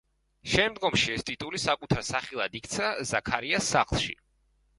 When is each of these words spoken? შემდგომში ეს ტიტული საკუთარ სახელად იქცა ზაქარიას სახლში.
შემდგომში 0.51 1.11
ეს 1.15 1.25
ტიტული 1.27 1.61
საკუთარ 1.63 2.01
სახელად 2.07 2.57
იქცა 2.61 2.89
ზაქარიას 3.11 3.71
სახლში. 3.77 4.19